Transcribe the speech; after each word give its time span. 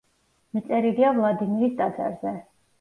მიწერილია 0.57 1.13
ვლადიმირის 1.19 1.79
ტაძარზე. 1.85 2.37